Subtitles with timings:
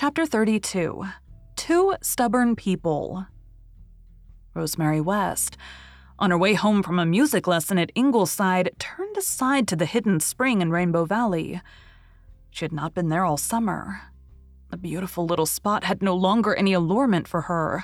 [0.00, 1.06] Chapter 32
[1.56, 3.26] Two Stubborn People.
[4.54, 5.56] Rosemary West,
[6.20, 10.20] on her way home from a music lesson at Ingleside, turned aside to the hidden
[10.20, 11.60] spring in Rainbow Valley.
[12.48, 14.02] She had not been there all summer.
[14.70, 17.82] The beautiful little spot had no longer any allurement for her.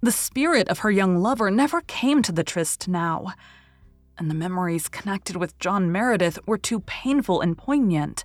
[0.00, 3.34] The spirit of her young lover never came to the tryst now,
[4.16, 8.24] and the memories connected with John Meredith were too painful and poignant.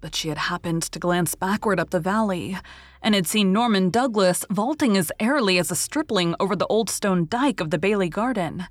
[0.00, 2.56] But she had happened to glance backward up the valley
[3.02, 7.26] and had seen Norman Douglas vaulting as airily as a stripling over the old stone
[7.28, 8.66] dike of the Bailey Garden,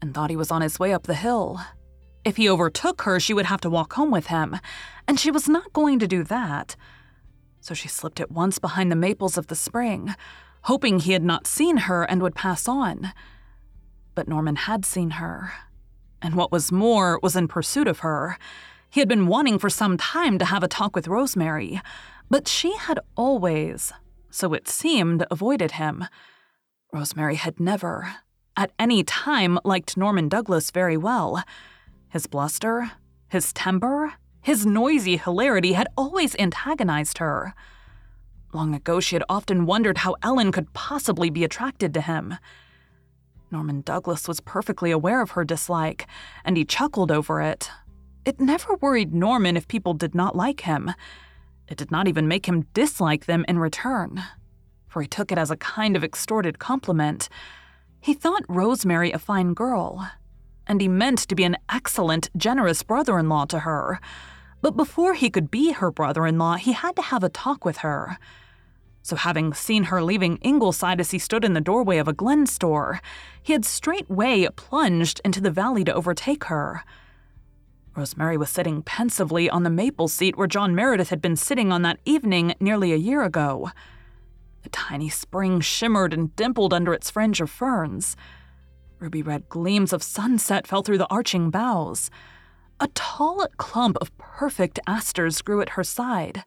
[0.00, 1.60] and thought he was on his way up the hill.
[2.24, 4.56] If he overtook her, she would have to walk home with him,
[5.06, 6.76] and she was not going to do that.
[7.60, 10.14] So she slipped at once behind the maples of the spring,
[10.62, 13.12] hoping he had not seen her and would pass on.
[14.14, 15.52] But Norman had seen her,
[16.22, 18.38] and what was more, was in pursuit of her.
[18.94, 21.80] He had been wanting for some time to have a talk with Rosemary,
[22.30, 23.92] but she had always,
[24.30, 26.04] so it seemed, avoided him.
[26.92, 28.14] Rosemary had never,
[28.56, 31.42] at any time, liked Norman Douglas very well.
[32.08, 32.92] His bluster,
[33.26, 37.52] his temper, his noisy hilarity had always antagonized her.
[38.52, 42.36] Long ago, she had often wondered how Ellen could possibly be attracted to him.
[43.50, 46.06] Norman Douglas was perfectly aware of her dislike,
[46.44, 47.70] and he chuckled over it,
[48.24, 50.92] it never worried Norman if people did not like him.
[51.68, 54.22] It did not even make him dislike them in return,
[54.86, 57.28] for he took it as a kind of extorted compliment.
[58.00, 60.10] He thought Rosemary a fine girl,
[60.66, 64.00] and he meant to be an excellent, generous brother in law to her.
[64.60, 67.64] But before he could be her brother in law, he had to have a talk
[67.64, 68.18] with her.
[69.02, 72.46] So, having seen her leaving Ingleside as he stood in the doorway of a Glen
[72.46, 73.02] store,
[73.42, 76.84] he had straightway plunged into the valley to overtake her.
[77.96, 81.82] Rosemary was sitting pensively on the maple seat where John Meredith had been sitting on
[81.82, 83.70] that evening nearly a year ago.
[84.62, 88.16] The tiny spring shimmered and dimpled under its fringe of ferns.
[88.98, 92.10] Ruby red gleams of sunset fell through the arching boughs.
[92.80, 96.42] A tall clump of perfect asters grew at her side.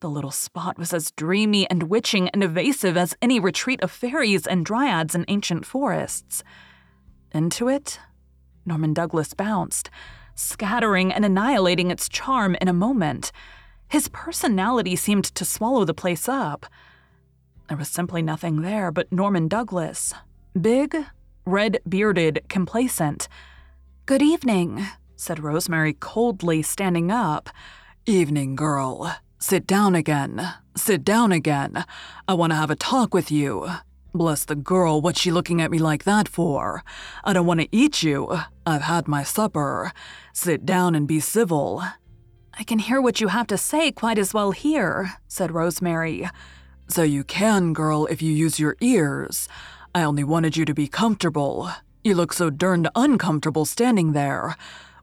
[0.00, 4.46] The little spot was as dreamy and witching and evasive as any retreat of fairies
[4.46, 6.42] and dryads in ancient forests.
[7.32, 8.00] Into it,
[8.66, 9.88] Norman Douglas bounced
[10.34, 13.32] scattering and annihilating its charm in a moment.
[13.88, 16.66] His personality seemed to swallow the place up.
[17.68, 20.14] There was simply nothing there but Norman Douglas.
[20.60, 20.96] Big,
[21.44, 23.28] red bearded, complacent.
[24.06, 24.84] Good evening,
[25.16, 27.50] said Rosemary coldly, standing up.
[28.06, 29.16] Evening, girl.
[29.38, 30.54] Sit down again.
[30.76, 31.84] Sit down again.
[32.26, 33.68] I want to have a talk with you.
[34.14, 36.84] Bless the girl, what's she looking at me like that for?
[37.24, 38.38] I don't want to eat you.
[38.66, 39.92] I've had my supper.
[40.34, 41.82] Sit down and be civil.
[42.58, 46.28] I can hear what you have to say quite as well here, said Rosemary.
[46.88, 49.48] So you can, girl, if you use your ears.
[49.94, 51.70] I only wanted you to be comfortable.
[52.04, 54.56] You look so darned uncomfortable standing there.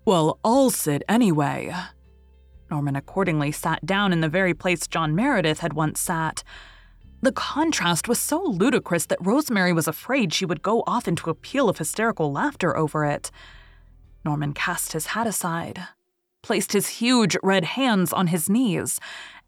[0.05, 1.73] Well, I'll sit anyway.
[2.69, 6.43] Norman accordingly sat down in the very place John Meredith had once sat.
[7.21, 11.35] The contrast was so ludicrous that Rosemary was afraid she would go off into a
[11.35, 13.29] peal of hysterical laughter over it.
[14.23, 15.87] Norman cast his hat aside,
[16.41, 18.99] placed his huge red hands on his knees,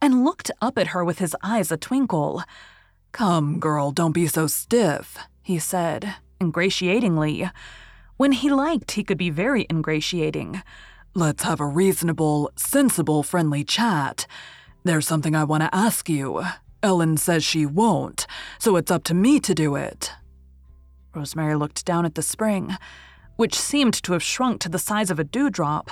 [0.02, 2.44] and looked up at her with his eyes a twinkle.
[3.14, 7.50] Come, girl, don't be so stiff, he said, ingratiatingly.
[8.18, 10.62] When he liked, he could be very ingratiating.
[11.14, 14.28] Let's have a reasonable, sensible, friendly chat.
[14.84, 16.44] There's something I want to ask you.
[16.84, 18.26] Ellen says she won't,
[18.60, 20.12] so it's up to me to do it.
[21.14, 22.78] Rosemary looked down at the spring,
[23.36, 25.92] which seemed to have shrunk to the size of a dewdrop.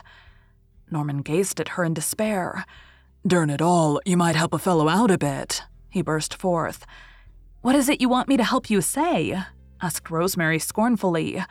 [0.92, 2.66] Norman gazed at her in despair.
[3.28, 6.86] Darn it all, you might help a fellow out a bit, he burst forth.
[7.62, 9.38] What is it you want me to help you say?
[9.82, 11.44] asked Rosemary scornfully.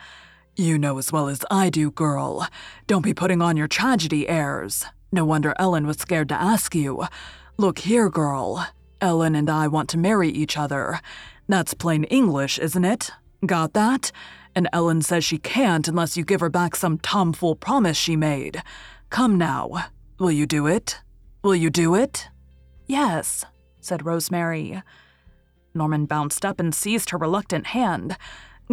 [0.55, 2.47] You know as well as I do, girl.
[2.87, 4.85] Don't be putting on your tragedy airs.
[5.11, 7.05] No wonder Ellen was scared to ask you.
[7.57, 8.67] Look here, girl.
[9.01, 10.99] Ellen and I want to marry each other.
[11.47, 13.11] That's plain English, isn't it?
[13.45, 14.11] Got that?
[14.55, 18.61] And Ellen says she can't unless you give her back some tomfool promise she made.
[19.09, 19.85] Come now.
[20.19, 20.99] Will you do it?
[21.43, 22.27] Will you do it?
[22.87, 23.45] Yes,
[23.79, 24.81] said Rosemary.
[25.73, 28.17] Norman bounced up and seized her reluctant hand.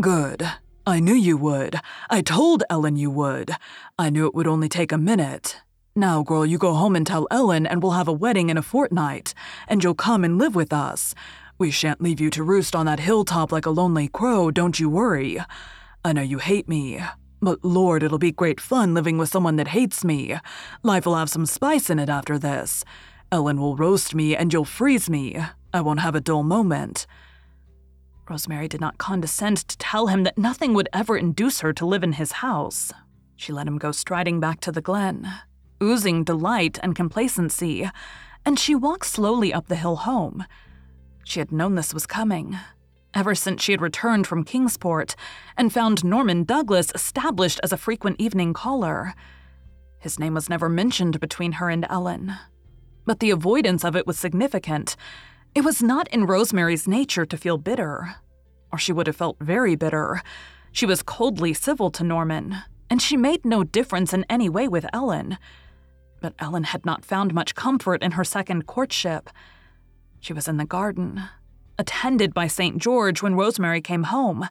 [0.00, 0.48] Good.
[0.86, 1.80] I knew you would.
[2.08, 3.52] I told Ellen you would.
[3.98, 5.60] I knew it would only take a minute.
[5.98, 8.62] Now, girl, you go home and tell Ellen, and we'll have a wedding in a
[8.62, 9.32] fortnight,
[9.66, 11.14] and you'll come and live with us.
[11.56, 14.90] We shan't leave you to roost on that hilltop like a lonely crow, don't you
[14.90, 15.38] worry.
[16.04, 17.00] I know you hate me,
[17.40, 20.36] but Lord, it'll be great fun living with someone that hates me.
[20.82, 22.84] Life will have some spice in it after this.
[23.32, 25.38] Ellen will roast me, and you'll freeze me.
[25.72, 27.06] I won't have a dull moment.
[28.28, 32.04] Rosemary did not condescend to tell him that nothing would ever induce her to live
[32.04, 32.92] in his house.
[33.34, 35.32] She let him go striding back to the glen,
[35.82, 37.88] oozing delight and complacency,
[38.44, 40.44] and she walked slowly up the hill home.
[41.24, 42.56] She had known this was coming.
[43.14, 45.16] Ever since she had returned from Kingsport
[45.56, 49.14] and found Norman Douglas established as a frequent evening caller.
[49.98, 52.34] His name was never mentioned between her and Ellen.
[53.06, 54.96] But the avoidance of it was significant.
[55.54, 58.16] It was not in Rosemary's nature to feel bitter,
[58.70, 60.22] or she would have felt very bitter.
[60.70, 62.58] She was coldly civil to Norman,
[62.90, 65.38] and she made no difference in any way with Ellen.
[66.20, 69.30] But Ellen had not found much comfort in her second courtship.
[70.20, 71.22] She was in the garden,
[71.78, 72.78] attended by St.
[72.78, 74.48] George when Rosemary came home.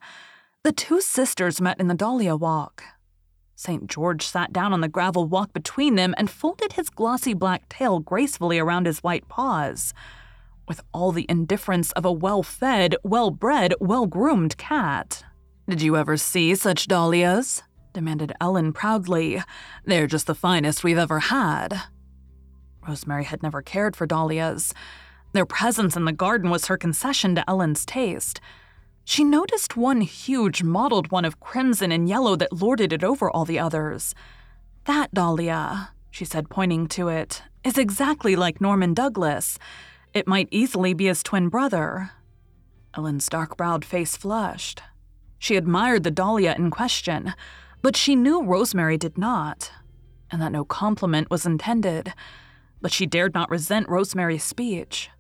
[0.64, 2.84] The two sisters met in the Dahlia Walk.
[3.56, 3.88] St.
[3.88, 8.00] George sat down on the gravel walk between them and folded his glossy black tail
[8.00, 9.94] gracefully around his white paws.
[10.68, 15.24] With all the indifference of a well fed, well bred, well groomed cat.
[15.70, 17.64] Did you ever see such dahlias?
[17.96, 19.42] Demanded Ellen proudly.
[19.86, 21.82] They're just the finest we've ever had.
[22.88, 24.74] Rosemary had never cared for dahlias.
[25.34, 28.40] Their presence in the garden was her concession to Ellen's taste.
[29.04, 33.46] She noticed one huge mottled one of crimson and yellow that lorded it over all
[33.46, 34.14] the others.
[34.86, 39.58] That dahlia, she said, pointing to it, is exactly like Norman Douglas.
[40.14, 42.12] It might easily be his twin brother.
[42.96, 44.82] Ellen's dark browed face flushed.
[45.40, 47.34] She admired the dahlia in question,
[47.86, 49.72] but she knew Rosemary did not,
[50.32, 52.12] and that no compliment was intended.
[52.82, 55.12] But she dared not resent Rosemary's speech.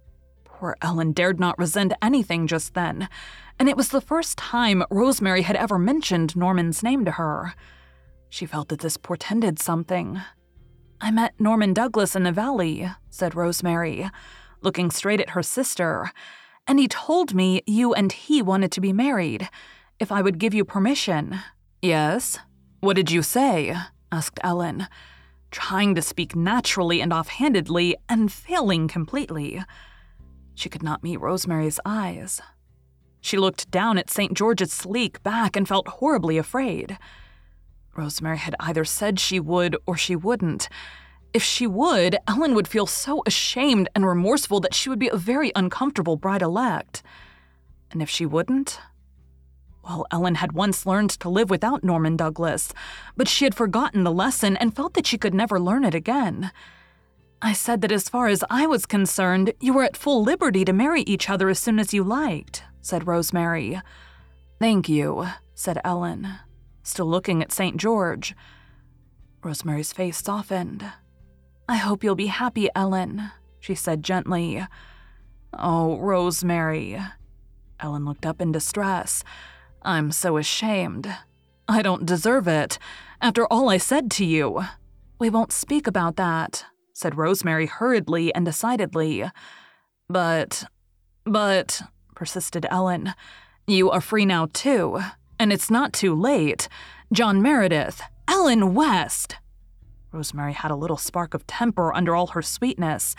[0.45, 3.07] Poor Ellen dared not resent anything just then,
[3.59, 7.53] and it was the first time Rosemary had ever mentioned Norman's name to her.
[8.29, 10.21] She felt that this portended something.
[10.99, 14.09] I met Norman Douglas in the valley, said Rosemary,
[14.61, 16.09] looking straight at her sister,
[16.65, 19.49] and he told me you and he wanted to be married,
[19.99, 21.41] if I would give you permission.
[21.79, 22.39] Yes,
[22.85, 23.75] what did you say?
[24.11, 24.87] asked Ellen,
[25.49, 29.63] trying to speak naturally and offhandedly and failing completely.
[30.53, 32.41] She could not meet Rosemary's eyes.
[33.21, 34.35] She looked down at St.
[34.35, 36.99] George's sleek back and felt horribly afraid.
[37.97, 40.69] Rosemary had either said she would or she wouldn't.
[41.33, 45.17] If she would, Ellen would feel so ashamed and remorseful that she would be a
[45.17, 47.01] very uncomfortable bride elect.
[47.89, 48.79] And if she wouldn't,
[49.85, 52.73] well, Ellen had once learned to live without Norman Douglas,
[53.15, 56.51] but she had forgotten the lesson and felt that she could never learn it again.
[57.41, 60.73] I said that as far as I was concerned, you were at full liberty to
[60.73, 63.79] marry each other as soon as you liked, said Rosemary.
[64.59, 66.29] Thank you, said Ellen,
[66.81, 67.77] still looking at St.
[67.77, 68.33] George.
[69.43, 70.91] Rosemary's face softened.
[71.69, 74.65] I hope you'll be happy, Ellen, she said gently.
[75.53, 76.99] Oh, Rosemary.
[77.79, 79.23] Ellen looked up in distress.
[79.85, 81.15] I'm so ashamed.
[81.67, 82.79] I don't deserve it.
[83.21, 84.63] After all I said to you.
[85.19, 89.23] We won't speak about that, said Rosemary hurriedly and decidedly.
[90.09, 90.65] But,
[91.23, 91.81] but,
[92.15, 93.13] persisted Ellen,
[93.65, 94.99] you are free now too,
[95.39, 96.67] and it's not too late.
[97.13, 99.37] John Meredith, Ellen West.
[100.11, 103.15] Rosemary had a little spark of temper under all her sweetness,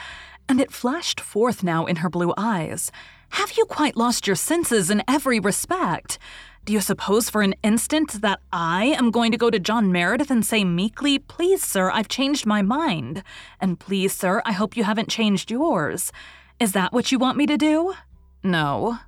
[0.49, 2.93] and it flashed forth now in her blue eyes.
[3.31, 6.19] Have you quite lost your senses in every respect?
[6.65, 10.31] Do you suppose for an instant that I am going to go to John Meredith
[10.31, 13.23] and say meekly, Please, sir, I've changed my mind,
[13.61, 16.11] and please, sir, I hope you haven't changed yours?
[16.59, 17.95] Is that what you want me to do?
[18.43, 18.99] No.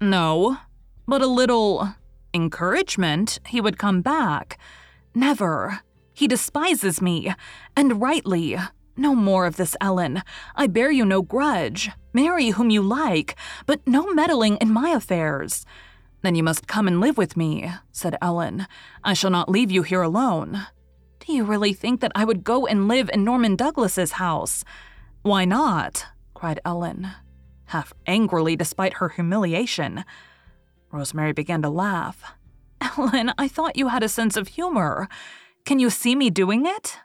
[0.00, 0.58] No.
[1.06, 1.94] But a little
[2.34, 4.58] encouragement, he would come back.
[5.14, 5.80] Never.
[6.12, 7.32] He despises me,
[7.76, 8.58] and rightly.
[8.96, 10.22] No more of this, Ellen.
[10.56, 11.90] I bear you no grudge.
[12.12, 15.64] Marry whom you like, but no meddling in my affairs.
[16.22, 18.66] Then you must come and live with me, said Ellen.
[19.02, 20.66] I shall not leave you here alone.
[21.20, 24.64] Do you really think that I would go and live in Norman Douglas's house?
[25.22, 26.06] Why not?
[26.34, 27.10] cried Ellen,
[27.66, 30.04] half angrily despite her humiliation.
[30.90, 32.34] Rosemary began to laugh.
[32.80, 35.08] Ellen, I thought you had a sense of humor.
[35.64, 36.98] Can you see me doing it?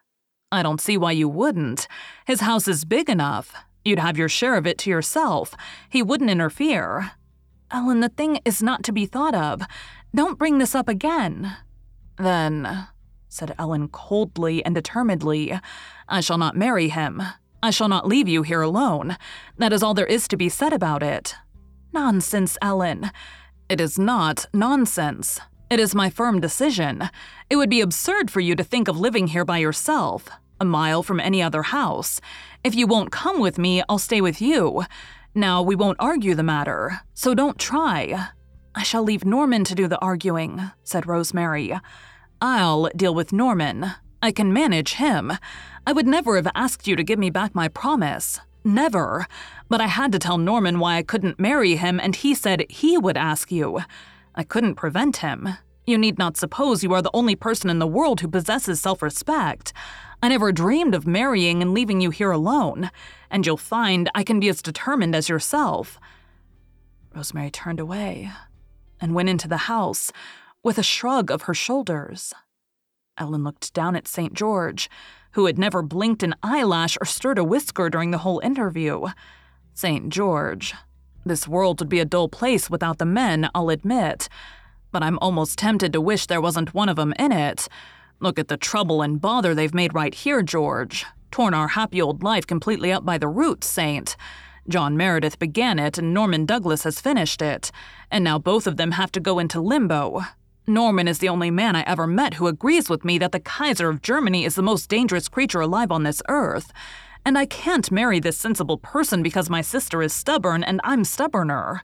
[0.55, 1.87] I don't see why you wouldn't.
[2.25, 3.53] His house is big enough.
[3.83, 5.53] You'd have your share of it to yourself.
[5.89, 7.11] He wouldn't interfere.
[7.71, 9.61] Ellen, the thing is not to be thought of.
[10.13, 11.55] Don't bring this up again.
[12.17, 12.87] Then,
[13.27, 15.59] said Ellen coldly and determinedly,
[16.07, 17.21] I shall not marry him.
[17.61, 19.17] I shall not leave you here alone.
[19.57, 21.35] That is all there is to be said about it.
[21.93, 23.11] Nonsense, Ellen.
[23.67, 25.39] It is not nonsense.
[25.69, 27.09] It is my firm decision.
[27.49, 31.03] It would be absurd for you to think of living here by yourself, a mile
[31.03, 32.21] from any other house.
[32.63, 34.83] If you won't come with me, I'll stay with you.
[35.33, 38.29] Now, we won't argue the matter, so don't try.
[38.73, 41.77] I shall leave Norman to do the arguing, said Rosemary.
[42.41, 43.91] I'll deal with Norman.
[44.21, 45.33] I can manage him.
[45.85, 48.39] I would never have asked you to give me back my promise.
[48.63, 49.27] Never.
[49.69, 52.97] But I had to tell Norman why I couldn't marry him, and he said he
[52.97, 53.81] would ask you.
[54.33, 55.49] I couldn't prevent him.
[55.85, 59.01] You need not suppose you are the only person in the world who possesses self
[59.01, 59.71] respect.
[60.23, 62.89] I never dreamed of marrying and leaving you here alone,
[63.29, 65.99] and you'll find I can be as determined as yourself.
[67.13, 68.31] Rosemary turned away
[68.99, 70.11] and went into the house
[70.63, 72.33] with a shrug of her shoulders.
[73.17, 74.33] Ellen looked down at St.
[74.33, 74.89] George,
[75.33, 79.05] who had never blinked an eyelash or stirred a whisker during the whole interview.
[79.73, 80.09] St.
[80.09, 80.73] George.
[81.25, 84.27] This world would be a dull place without the men, I'll admit.
[84.95, 87.67] But I'm almost tempted to wish there wasn't one of 'em in it.
[88.21, 91.05] Look at the trouble and bother they've made right here, George.
[91.31, 94.15] Torn our happy old life completely up by the roots, Saint.
[94.69, 97.73] John Meredith began it, and Norman Douglas has finished it.
[98.09, 100.21] And now both of them have to go into limbo.
[100.65, 103.89] Norman is the only man I ever met who agrees with me that the Kaiser
[103.89, 106.71] of Germany is the most dangerous creature alive on this earth.
[107.25, 111.81] And I can't marry this sensible person because my sister is stubborn and I'm stubborner.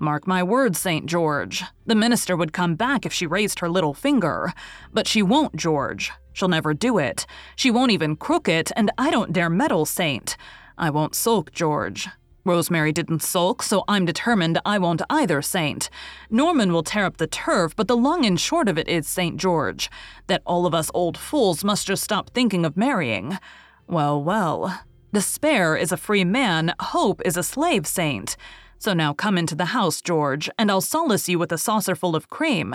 [0.00, 1.04] Mark my words, St.
[1.04, 1.62] George.
[1.84, 4.54] The minister would come back if she raised her little finger.
[4.94, 6.10] But she won't, George.
[6.32, 7.26] She'll never do it.
[7.54, 10.38] She won't even crook it, and I don't dare meddle, Saint.
[10.78, 12.08] I won't sulk, George.
[12.46, 15.90] Rosemary didn't sulk, so I'm determined I won't either, Saint.
[16.30, 19.36] Norman will tear up the turf, but the long and short of it is, St.
[19.36, 19.90] George,
[20.28, 23.38] that all of us old fools must just stop thinking of marrying.
[23.86, 24.80] Well, well.
[25.12, 28.36] Despair is a free man, hope is a slave, Saint.
[28.80, 32.30] So now come into the house, George, and I'll solace you with a saucerful of
[32.30, 32.74] cream.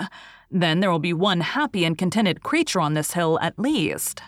[0.52, 4.22] Then there will be one happy and contented creature on this hill at least.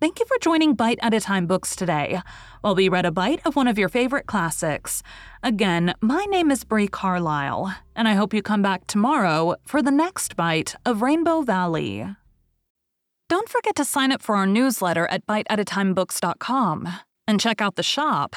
[0.00, 2.20] Thank you for joining Bite at a Time Books today,
[2.60, 5.02] while we read a bite of one of your favorite classics.
[5.42, 9.90] Again, my name is Brie Carlisle, and I hope you come back tomorrow for the
[9.90, 12.06] next bite of Rainbow Valley.
[13.28, 16.88] Don't forget to sign up for our newsletter at biteatatimebooks.com
[17.26, 18.36] and check out the shop.